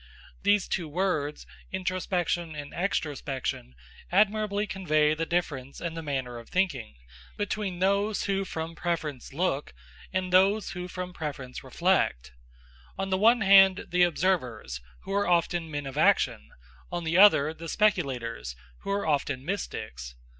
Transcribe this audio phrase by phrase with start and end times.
[0.41, 3.73] These two words introspection and extrospection
[4.11, 6.95] admirably convey the difference in the manner of thinking
[7.37, 9.75] between those who from preference look,
[10.11, 12.33] and those who from preference reflect.
[12.97, 16.49] On the one hand, the observers, who are often men of action;
[16.91, 20.15] on the other, the speculators, who are often mystics.